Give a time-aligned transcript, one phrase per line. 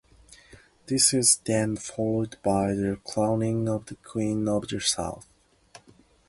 [0.87, 5.27] This is then followed by the crowning of the Queen of the South.